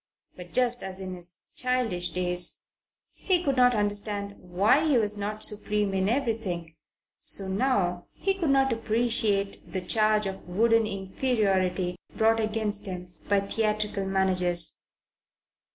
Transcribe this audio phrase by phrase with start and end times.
[0.35, 2.63] But just as in his childish days
[3.13, 6.73] he could not understand why he was not supreme in everything,
[7.21, 13.41] so now he could not appreciate the charge of wooden inferiority brought against him by
[13.41, 14.79] theatrical managers.